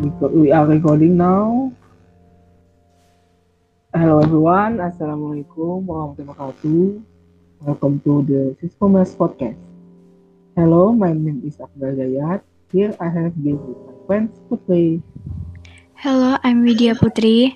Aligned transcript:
We, 0.00 0.48
are 0.48 0.64
recording 0.64 1.20
now. 1.20 1.76
Hello 3.92 4.24
everyone, 4.24 4.80
Assalamualaikum 4.80 5.84
warahmatullahi 5.84 6.40
wabarakatuh. 6.40 6.80
Welcome 7.68 8.00
to 8.08 8.24
the 8.24 8.40
Siscommerce 8.64 9.12
podcast. 9.12 9.60
Hello, 10.56 10.96
my 10.96 11.12
name 11.12 11.44
is 11.44 11.60
Akbar 11.60 11.92
Gayat. 11.92 12.40
Here 12.72 12.96
I 12.96 13.12
have 13.12 13.36
been 13.44 13.60
with 13.60 13.76
my 13.76 13.96
friends 14.08 14.40
Putri. 14.48 15.04
Hello, 16.00 16.40
I'm 16.48 16.64
Widya 16.64 16.96
Putri, 16.96 17.52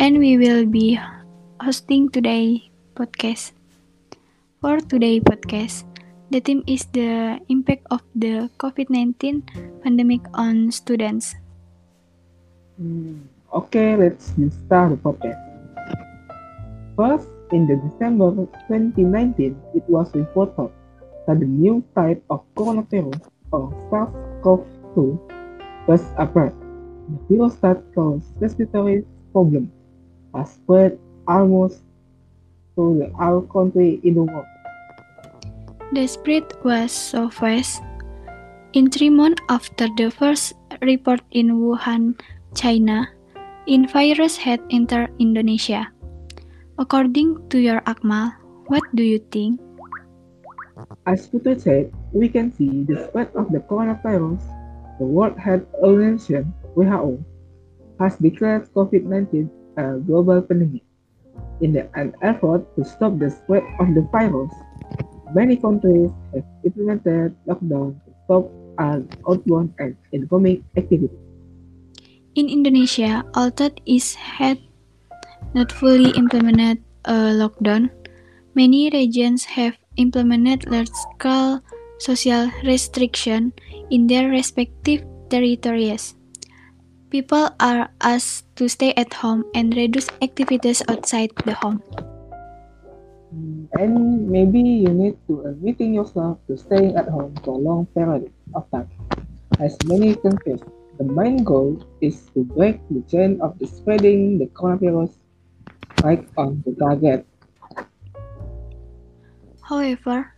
and 0.00 0.16
we 0.16 0.40
will 0.40 0.64
be 0.64 0.96
hosting 1.60 2.08
today 2.08 2.72
podcast. 2.96 3.52
For 4.64 4.80
today 4.80 5.20
podcast, 5.20 5.84
the 6.32 6.40
theme 6.40 6.64
is 6.64 6.88
the 6.96 7.36
impact 7.52 7.84
of 7.92 8.00
the 8.16 8.48
COVID-19 8.56 9.44
pandemic 9.84 10.24
on 10.32 10.72
students. 10.72 11.36
Hmm, 12.82 13.30
okay, 13.54 13.94
let's 13.94 14.34
start 14.66 14.90
the 14.90 14.98
podcast. 14.98 15.38
First, 16.98 17.30
in 17.54 17.70
the 17.70 17.78
December 17.78 18.34
2019, 18.66 19.54
it 19.78 19.86
was 19.86 20.10
reported 20.18 20.74
that 21.30 21.38
the 21.38 21.46
new 21.46 21.78
type 21.94 22.18
of 22.26 22.42
coronavirus, 22.58 23.22
or 23.54 23.70
SARS-CoV-2, 23.86 24.98
was 25.86 26.02
appeared. 26.18 26.58
The 27.06 27.38
virus 27.38 27.54
that 27.62 27.78
causes 27.94 28.26
respiratory 28.42 29.06
problems 29.30 29.70
has 30.34 30.50
spread 30.50 30.98
almost 31.30 31.86
to 32.74 33.06
all 33.14 33.46
country 33.46 34.02
in 34.02 34.18
the 34.18 34.26
world. 34.26 34.50
The 35.94 36.10
spread 36.10 36.50
was 36.66 36.90
so 36.90 37.30
fast. 37.30 37.78
In 38.72 38.90
three 38.90 39.10
months 39.10 39.38
after 39.48 39.86
the 39.94 40.10
first 40.10 40.58
report 40.82 41.20
in 41.30 41.62
Wuhan, 41.62 42.18
China, 42.54 43.08
in 43.66 43.88
virus 43.88 44.36
had 44.36 44.60
entered 44.70 45.10
Indonesia. 45.18 45.88
According 46.78 47.48
to 47.50 47.58
your 47.58 47.80
Akmal, 47.88 48.32
what 48.66 48.82
do 48.94 49.02
you 49.02 49.18
think? 49.32 49.60
As 51.06 51.28
Putri 51.28 51.60
said, 51.60 51.92
we 52.12 52.28
can 52.28 52.50
see 52.52 52.84
the 52.84 53.08
spread 53.08 53.30
of 53.36 53.52
the 53.52 53.60
coronavirus. 53.60 54.40
The 54.98 55.06
World 55.08 55.36
Health 55.36 55.66
Organization 55.82 56.52
(WHO) 56.76 57.18
has 57.98 58.16
declared 58.20 58.68
COVID-19 58.72 59.48
a 59.76 59.98
global 60.04 60.42
pandemic. 60.42 60.84
In 61.64 61.76
an 61.94 62.12
effort 62.20 62.66
to 62.76 62.84
stop 62.84 63.18
the 63.18 63.30
spread 63.30 63.64
of 63.80 63.94
the 63.94 64.04
virus, 64.12 64.52
many 65.32 65.56
countries 65.56 66.10
have 66.34 66.44
implemented 66.64 67.32
lockdown 67.48 67.96
to 68.04 68.10
stop 68.24 68.44
all 68.76 69.00
outbound 69.28 69.72
and 69.78 69.96
incoming 70.12 70.64
activity. 70.76 71.16
In 72.32 72.48
Indonesia, 72.48 73.28
although 73.36 73.68
it 73.84 74.16
had 74.16 74.56
not 75.52 75.68
fully 75.68 76.16
implemented 76.16 76.80
a 77.04 77.28
lockdown, 77.36 77.92
many 78.56 78.88
regions 78.88 79.44
have 79.44 79.76
implemented 80.00 80.64
large-scale 80.64 81.60
social 82.00 82.48
restriction 82.64 83.52
in 83.92 84.08
their 84.08 84.32
respective 84.32 85.04
territories. 85.28 86.16
People 87.12 87.52
are 87.60 87.92
asked 88.00 88.48
to 88.56 88.64
stay 88.64 88.96
at 88.96 89.12
home 89.12 89.44
and 89.52 89.76
reduce 89.76 90.08
activities 90.24 90.80
outside 90.88 91.28
the 91.44 91.52
home. 91.52 91.84
And 93.76 94.24
maybe 94.32 94.60
you 94.60 94.88
need 94.88 95.20
to 95.28 95.52
admitting 95.52 95.92
yourself 95.92 96.40
to 96.48 96.56
staying 96.56 96.96
at 96.96 97.12
home 97.12 97.36
for 97.44 97.56
a 97.56 97.60
long 97.60 97.84
period 97.92 98.32
of 98.56 98.64
time. 98.72 98.88
As 99.60 99.76
many 99.84 100.16
countries, 100.16 100.64
the 101.02 101.10
main 101.10 101.42
goal 101.42 101.82
is 101.98 102.30
to 102.30 102.46
break 102.54 102.78
the 102.86 103.02
chain 103.10 103.42
of 103.42 103.58
the 103.58 103.66
spreading 103.66 104.38
the 104.38 104.46
coronavirus 104.54 105.10
right 106.06 106.22
on 106.38 106.62
the 106.62 106.70
target. 106.78 107.26
However, 109.66 110.30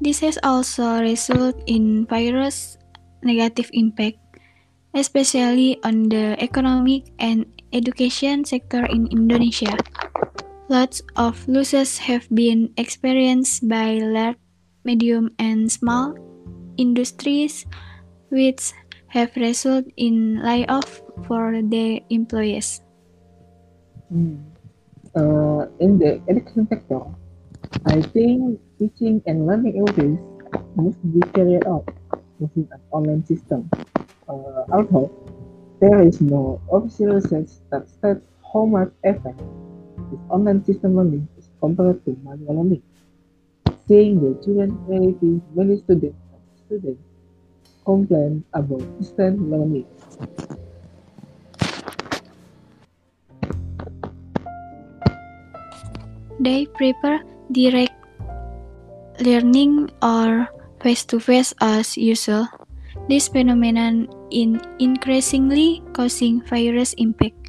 this 0.00 0.24
has 0.24 0.40
also 0.40 1.04
resulted 1.04 1.60
in 1.68 2.08
virus 2.08 2.80
negative 3.20 3.68
impact, 3.76 4.16
especially 4.96 5.76
on 5.84 6.08
the 6.08 6.32
economic 6.40 7.12
and 7.20 7.44
education 7.76 8.48
sector 8.48 8.88
in 8.88 9.04
Indonesia. 9.12 9.76
Lots 10.72 11.04
of 11.16 11.44
losses 11.44 12.08
have 12.08 12.24
been 12.32 12.72
experienced 12.80 13.68
by 13.68 14.00
large, 14.00 14.40
medium, 14.84 15.32
and 15.36 15.68
small 15.68 16.16
industries, 16.76 17.64
which 18.28 18.72
have 19.08 19.34
resulted 19.36 19.92
in 19.96 20.42
layoff 20.42 21.02
for 21.26 21.60
their 21.62 22.00
employees. 22.10 22.80
Hmm. 24.08 24.36
Uh, 25.16 25.66
in 25.80 25.98
the 25.98 26.20
education 26.28 26.68
sector, 26.68 27.00
I 27.86 28.00
think 28.12 28.60
teaching 28.78 29.22
and 29.26 29.46
learning 29.46 29.80
activities 29.80 30.20
must 30.76 31.00
be 31.12 31.20
carried 31.32 31.66
out 31.66 31.88
using 32.38 32.68
an 32.70 32.80
online 32.92 33.24
system. 33.24 33.68
Uh, 34.28 34.68
although 34.70 35.10
there 35.80 36.02
is 36.02 36.20
no 36.20 36.60
official 36.70 37.16
research 37.16 37.48
that 37.70 37.88
states 37.88 38.20
how 38.52 38.64
much 38.64 38.92
effect 39.04 39.38
this 40.10 40.20
online 40.28 40.64
system 40.64 40.96
learning 40.96 41.28
is 41.38 41.48
compared 41.60 42.04
to 42.04 42.16
manual 42.22 42.62
learning. 42.62 42.82
Seeing 43.86 44.20
the 44.20 44.36
children 44.44 44.76
many 44.88 45.80
students 45.80 46.16
students 46.66 47.07
complain 47.88 48.44
about 48.52 48.84
learning. 49.16 49.88
They 56.36 56.68
prefer 56.68 57.24
direct 57.48 57.96
learning 59.24 59.88
or 60.04 60.52
face 60.84 61.08
to 61.08 61.16
face 61.16 61.56
as 61.64 61.96
usual. 61.96 62.44
This 63.08 63.32
phenomenon 63.32 64.12
is 64.28 64.60
increasingly 64.76 65.80
causing 65.96 66.44
virus 66.44 66.92
impact, 67.00 67.48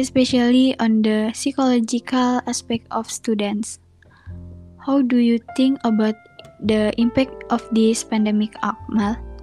especially 0.00 0.72
on 0.80 1.04
the 1.04 1.36
psychological 1.36 2.40
aspect 2.48 2.88
of 2.88 3.12
students. 3.12 3.84
How 4.80 5.04
do 5.04 5.20
you 5.20 5.38
think 5.60 5.76
about 5.84 6.16
the 6.64 6.96
impact 6.96 7.44
of 7.52 7.60
this 7.76 8.00
pandemic, 8.00 8.56
Akmal? 8.64 9.33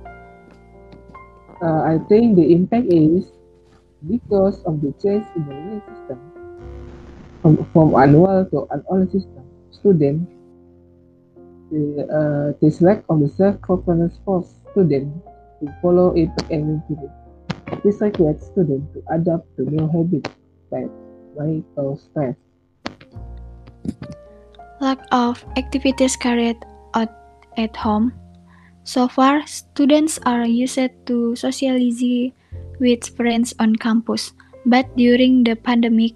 Uh, 1.62 1.82
I 1.86 2.00
think 2.10 2.36
the 2.36 2.52
impact 2.52 2.88
is 2.90 3.32
because 4.10 4.64
of 4.64 4.82
the 4.82 4.94
change 4.98 5.26
in 5.36 5.46
the 5.46 5.54
learning 5.54 5.82
system 5.94 6.20
from, 7.42 7.66
from 7.72 7.96
annual 7.96 8.46
to 8.50 8.68
an 8.74 8.82
online 8.90 9.12
system. 9.12 9.46
Students, 9.70 10.26
the, 11.70 12.08
uh, 12.10 12.58
this 12.62 12.82
lack 12.82 13.04
of 13.10 13.20
the 13.20 13.30
self-confidence 13.30 14.18
force 14.26 14.58
students 14.72 15.14
to 15.62 15.74
follow 15.82 16.16
it 16.16 16.30
and 16.50 16.82
improve 16.82 17.06
it. 17.06 17.84
This 17.84 18.02
requires 18.02 18.42
students 18.42 18.94
to 18.94 19.04
adapt 19.14 19.46
to 19.58 19.70
new 19.70 19.88
habits 19.88 20.34
that 20.72 20.90
may 21.38 21.64
cause 21.76 22.02
stress. 22.10 22.36
Lack 24.82 25.00
of 25.12 25.46
activities 25.58 26.16
carried 26.16 26.58
out 26.96 27.10
at 27.58 27.76
home. 27.76 28.14
So 28.84 29.08
far, 29.08 29.46
students 29.46 30.20
are 30.26 30.46
used 30.46 30.80
to 31.06 31.36
socialize 31.36 32.02
with 32.80 33.06
friends 33.16 33.54
on 33.60 33.76
campus, 33.76 34.34
but 34.66 34.90
during 34.98 35.44
the 35.44 35.56
pandemic, 35.56 36.14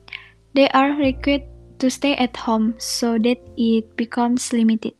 they 0.53 0.67
are 0.69 0.97
required 0.97 1.43
to 1.79 1.89
stay 1.89 2.15
at 2.15 2.35
home 2.35 2.73
so 2.77 3.19
that 3.19 3.37
it 3.57 3.95
becomes 3.95 4.51
limited. 4.51 4.93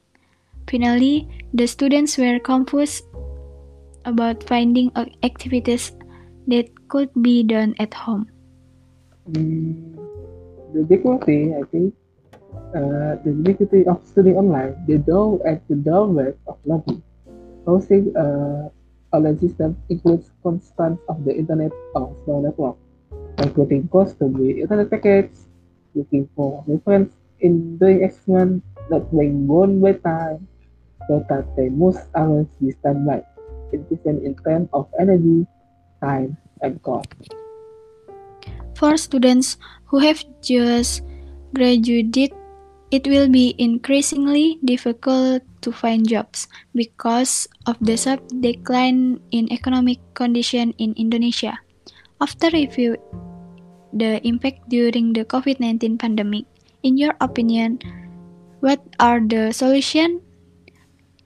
Finally, 0.69 1.27
the 1.53 1.65
students 1.65 2.17
were 2.17 2.39
confused 2.39 3.05
about 4.05 4.43
finding 4.43 4.91
activities 5.23 5.91
that 6.47 6.69
could 6.87 7.09
be 7.21 7.41
done 7.41 7.73
at 7.79 7.93
home. 7.93 8.29
Mm, 9.31 9.97
the 10.73 10.83
difficulty, 10.83 11.55
I 11.55 11.63
think, 11.73 11.95
uh, 12.77 13.17
the 13.25 13.33
difficulty 13.41 13.87
of 13.87 14.05
studying 14.05 14.37
online, 14.37 14.77
the 14.85 14.97
door 14.97 15.41
at 15.47 15.67
the 15.67 15.75
doorway 15.75 16.33
of 16.45 16.57
learning. 16.65 17.01
Housing 17.65 18.15
uh, 18.15 18.69
online 19.11 19.39
system 19.39 19.77
includes 19.89 20.29
constraints 20.43 21.01
of 21.09 21.25
the 21.25 21.33
internet 21.33 21.71
or 21.95 22.15
slow 22.23 22.41
network, 22.41 22.77
including 23.39 23.87
cost 23.89 24.19
to 24.19 24.29
the 24.29 24.61
internet 24.61 24.89
packets, 24.89 25.49
looking 25.95 26.29
for 26.35 26.63
reference 26.67 27.13
in 27.39 27.77
doing 27.77 28.03
experiment 28.03 28.63
not 28.89 29.09
being 29.09 29.47
bound 29.47 29.81
by 29.81 29.93
time, 29.93 30.47
so 31.07 31.25
that 31.29 31.45
they 31.57 31.69
must 31.69 32.05
always 32.13 32.47
be 32.61 32.71
standby, 32.71 33.23
efficient 33.73 34.21
in 34.23 34.35
terms 34.45 34.69
of 34.73 34.87
energy, 34.99 35.47
time, 36.01 36.37
and 36.61 36.81
cost. 36.83 37.09
For 38.75 38.97
students 38.97 39.57
who 39.85 39.99
have 39.99 40.23
just 40.41 41.01
graduated, 41.55 42.33
it 42.95 43.03
will 43.11 43.27
be 43.27 43.51
increasingly 43.59 44.55
difficult 44.63 45.43
to 45.59 45.67
find 45.75 46.07
jobs 46.07 46.47
because 46.71 47.43
of 47.67 47.75
the 47.83 47.99
sharp 47.99 48.23
decline 48.39 49.19
in 49.35 49.51
economic 49.51 49.99
condition 50.15 50.71
in 50.79 50.95
Indonesia. 50.95 51.59
After 52.23 52.47
review 52.55 52.95
the 53.91 54.23
impact 54.23 54.71
during 54.71 55.11
the 55.11 55.27
COVID-19 55.27 55.99
pandemic, 55.99 56.47
in 56.87 56.95
your 56.95 57.11
opinion, 57.19 57.83
what 58.63 58.79
are 59.03 59.19
the 59.19 59.51
solutions 59.51 60.23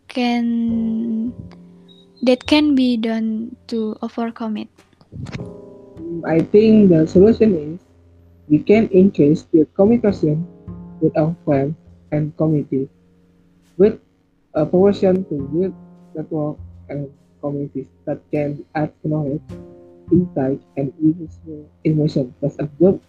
can 0.10 1.30
that 2.26 2.42
can 2.50 2.74
be 2.74 2.98
done 2.98 3.54
to 3.70 3.94
overcome 4.02 4.58
it? 4.58 4.74
I 6.26 6.42
think 6.42 6.90
the 6.90 7.06
solution 7.06 7.54
is 7.54 7.78
we 8.50 8.58
can 8.58 8.90
increase 8.90 9.46
the 9.54 9.70
communication 9.78 10.50
with 11.02 11.16
our 11.18 11.36
friends 11.46 11.76
and 12.12 12.36
communities 12.38 12.90
with 13.78 14.00
a 14.54 14.66
provision 14.66 15.24
to 15.32 15.36
build 15.54 15.74
network 16.14 16.58
and 16.90 17.08
communities 17.42 17.88
that 18.06 18.20
can 18.32 18.60
add 18.76 18.92
knowledge, 19.04 19.42
insight, 20.12 20.60
and 20.76 20.92
useful 21.00 21.64
information 21.86 22.34
plus 22.40 22.60
a 22.60 22.68
group 22.78 23.02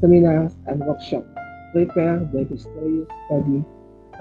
seminars, 0.00 0.52
and 0.66 0.80
workshops 0.80 1.28
prepared 1.72 2.32
by 2.32 2.44
the 2.44 2.56
study 2.56 3.04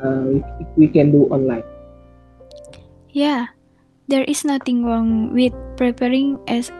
uh, 0.03 0.21
we, 0.27 0.43
we 0.75 0.87
can 0.87 1.11
do 1.11 1.25
online. 1.29 1.63
Yeah, 3.09 3.47
there 4.07 4.23
is 4.25 4.43
nothing 4.43 4.83
wrong 4.83 5.33
with 5.33 5.53
preparing 5.77 6.39
as 6.47 6.71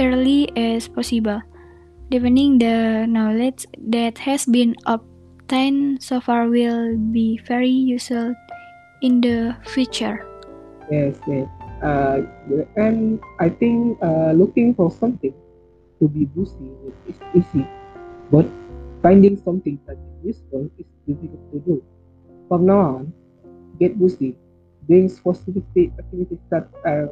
early 0.00 0.50
as 0.56 0.88
possible. 0.88 1.42
Deepening 2.10 2.58
the 2.58 3.06
knowledge 3.06 3.70
that 3.86 4.18
has 4.18 4.42
been 4.42 4.74
obtained 4.90 6.02
so 6.02 6.18
far 6.18 6.50
will 6.50 6.98
be 7.14 7.38
very 7.46 7.70
useful 7.70 8.34
in 9.00 9.22
the 9.22 9.54
future. 9.62 10.18
Yes, 10.90 11.14
yes. 11.30 11.46
Uh, 11.78 12.26
and 12.74 13.22
I 13.38 13.48
think 13.48 13.94
uh, 14.02 14.34
looking 14.34 14.74
for 14.74 14.90
something 14.90 15.30
to 16.02 16.08
be 16.10 16.26
boosty 16.26 16.66
is 17.06 17.14
easy, 17.30 17.62
but 18.34 18.42
finding 19.06 19.38
something 19.38 19.78
that 19.86 19.94
is 19.94 20.34
useful 20.34 20.66
is 20.82 20.90
difficult 21.06 21.46
to 21.54 21.58
do. 21.62 21.78
From 22.50 22.66
now 22.66 23.06
on, 23.06 23.14
get 23.78 23.94
boosty, 23.94 24.34
doing 24.90 25.06
specific 25.08 25.62
activities 25.94 26.42
that 26.50 26.66
are 26.84 27.06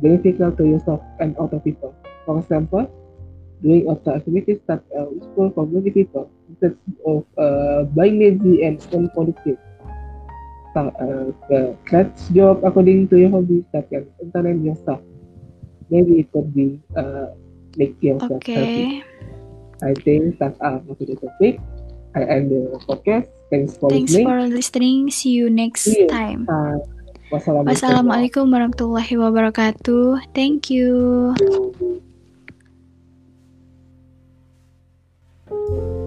beneficial 0.00 0.50
to 0.56 0.64
yourself 0.64 1.04
and 1.20 1.36
other 1.36 1.60
people. 1.60 1.94
For 2.24 2.40
example, 2.40 2.88
doing 3.62 3.88
other 3.88 4.16
activities 4.16 4.58
that 4.66 4.82
are 4.96 5.08
useful 5.12 5.52
for 5.54 5.66
many 5.66 5.90
people 5.90 6.30
instead 6.48 6.76
of 7.06 7.24
uh, 7.36 7.84
being 7.92 8.18
lazy 8.18 8.64
and 8.64 8.80
unproductive 8.92 9.58
uh, 10.76 11.72
let's 11.90 12.28
job 12.30 12.62
according 12.62 13.08
to 13.08 13.18
your 13.18 13.30
hobby 13.30 13.64
that 13.72 13.88
can 13.90 14.06
entertain 14.22 14.64
yourself. 14.64 15.00
Maybe 15.90 16.20
it 16.20 16.32
could 16.32 16.54
be 16.54 16.78
uh, 16.96 17.34
make 17.76 17.98
yourself 18.02 18.38
okay. 18.42 18.54
happy. 18.54 19.04
I 19.82 19.94
think 19.94 20.38
that's 20.38 20.58
all 20.60 20.82
for 20.86 20.94
the 20.94 21.16
topic. 21.16 21.58
I 22.14 22.22
end 22.26 22.50
the 22.50 22.78
podcast. 22.86 23.30
Thanks 23.50 23.78
for 23.78 23.90
Thanks 23.90 24.12
listening. 24.12 24.26
for 24.26 24.38
listening. 24.46 25.10
See 25.10 25.34
you 25.34 25.50
next 25.50 25.90
See 25.90 26.06
you. 26.06 26.08
time. 26.10 26.46
Uh, 26.46 26.78
Wassalamualaikum 27.30 28.50
warahmatullahi 28.50 29.14
wabarakatuh. 29.14 30.34
Thank 30.34 30.70
you. 30.74 31.30
Thank 31.38 31.78
you. 31.78 32.09
thank 35.50 35.68
you 35.70 35.99